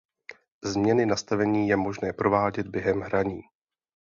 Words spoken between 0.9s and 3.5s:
nastavení je možné provádět během hraní.